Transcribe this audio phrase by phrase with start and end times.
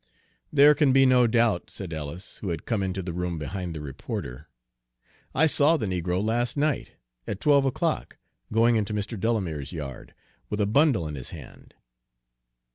[0.51, 3.81] "There can be no doubt," said Ellis, who had come into the room behind the
[3.81, 4.47] reporter.
[5.35, 6.93] "I saw the negro last night,
[7.27, 8.17] at twelve o'clock,
[8.51, 9.15] going into Mr.
[9.19, 10.15] Delamere's yard,
[10.49, 11.75] with a bundle in his hand."